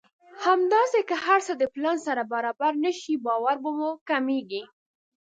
[0.45, 4.63] همداسې که هر څه د پلان سره برابر نه شي باور مو کمېږي.